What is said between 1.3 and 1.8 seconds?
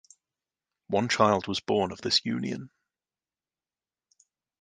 was